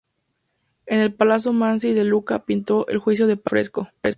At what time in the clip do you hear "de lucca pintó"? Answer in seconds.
1.93-2.87